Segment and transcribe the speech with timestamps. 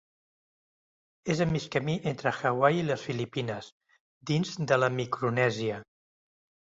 [1.33, 3.67] És a mig camí entre Hawaii i les Filipines,
[4.31, 5.79] dins de la Micronèsia.